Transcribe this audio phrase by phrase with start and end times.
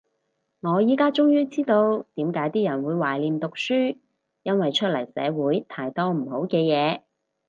[0.61, 3.99] 我依家終於知道點解啲人會懷念讀書，
[4.41, 7.01] 因為出嚟社會太多唔好嘅嘢